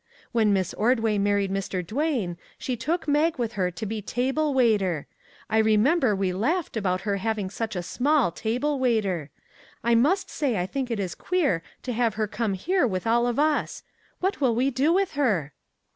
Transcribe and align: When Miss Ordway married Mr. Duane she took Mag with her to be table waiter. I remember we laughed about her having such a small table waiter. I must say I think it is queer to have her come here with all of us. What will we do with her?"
When 0.31 0.51
Miss 0.51 0.73
Ordway 0.73 1.19
married 1.19 1.51
Mr. 1.51 1.85
Duane 1.85 2.35
she 2.57 2.75
took 2.75 3.07
Mag 3.07 3.37
with 3.37 3.53
her 3.53 3.69
to 3.69 3.85
be 3.85 4.01
table 4.01 4.51
waiter. 4.51 5.05
I 5.47 5.59
remember 5.59 6.15
we 6.15 6.33
laughed 6.33 6.75
about 6.75 7.01
her 7.01 7.17
having 7.17 7.51
such 7.51 7.75
a 7.75 7.83
small 7.83 8.31
table 8.31 8.79
waiter. 8.79 9.29
I 9.83 9.93
must 9.93 10.27
say 10.31 10.57
I 10.59 10.65
think 10.65 10.89
it 10.89 10.99
is 10.99 11.13
queer 11.13 11.61
to 11.83 11.93
have 11.93 12.15
her 12.15 12.25
come 12.25 12.55
here 12.55 12.87
with 12.87 13.05
all 13.05 13.27
of 13.27 13.37
us. 13.37 13.83
What 14.19 14.41
will 14.41 14.55
we 14.55 14.71
do 14.71 14.91
with 14.91 15.11
her?" 15.11 15.53